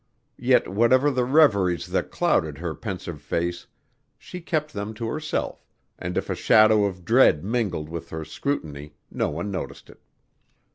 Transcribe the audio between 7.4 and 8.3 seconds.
mingled with her